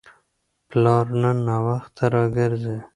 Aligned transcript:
پلار 0.69 1.05
نن 1.21 1.37
ناوخته 1.47 2.03
راګرځي. 2.13 2.77